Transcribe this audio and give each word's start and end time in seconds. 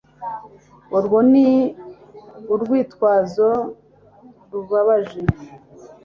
urwo 0.97 1.17
ni 1.31 1.49
urwitwazo 2.53 3.49
rubabaje 4.51 5.19